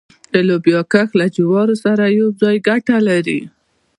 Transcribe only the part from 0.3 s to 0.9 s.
د لوبیا